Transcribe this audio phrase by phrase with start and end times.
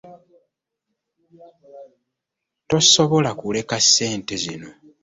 [2.69, 4.69] Tosobola kuleka ssente zino.